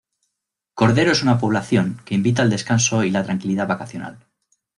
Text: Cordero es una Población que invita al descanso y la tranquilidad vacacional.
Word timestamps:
Cordero 0.73 1.11
es 1.11 1.21
una 1.21 1.37
Población 1.37 2.01
que 2.05 2.15
invita 2.15 2.41
al 2.41 2.49
descanso 2.49 3.03
y 3.03 3.11
la 3.11 3.23
tranquilidad 3.23 3.67
vacacional. 3.67 4.17